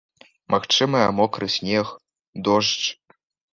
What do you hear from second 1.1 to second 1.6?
мокры